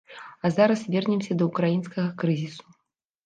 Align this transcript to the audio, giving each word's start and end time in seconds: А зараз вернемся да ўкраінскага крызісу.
А 0.45 0.49
зараз 0.53 0.81
вернемся 0.95 1.37
да 1.41 1.47
ўкраінскага 1.49 2.05
крызісу. 2.21 2.65